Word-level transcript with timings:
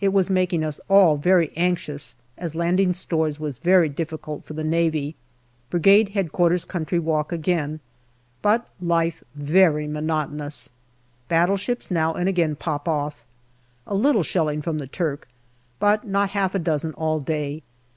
It 0.00 0.12
was 0.12 0.30
making 0.30 0.62
us 0.62 0.78
all 0.88 1.16
very 1.16 1.50
anxious, 1.56 2.14
as 2.38 2.54
landing 2.54 2.94
stores 2.94 3.40
was 3.40 3.58
very 3.58 3.88
difficult 3.88 4.44
for 4.44 4.54
the 4.54 4.62
Navy. 4.62 5.16
Brigade 5.70 6.12
H.Q. 6.14 6.58
country 6.68 7.00
walk 7.00 7.32
again. 7.32 7.80
But 8.42 8.68
life 8.80 9.24
very 9.34 9.88
monotonous. 9.88 10.68
Battleships 11.26 11.90
now 11.90 12.12
ancj 12.12 12.28
again 12.28 12.54
pop 12.54 12.86
off. 12.88 13.24
A 13.84 13.94
little 13.96 14.22
shelling 14.22 14.62
from 14.62 14.78
the 14.78 14.86
Turk, 14.86 15.26
but 15.80 16.06
not 16.06 16.30
half 16.30 16.54
a 16.54 16.60
dozen 16.60 16.92
all 16.94 17.18
day. 17.18 17.62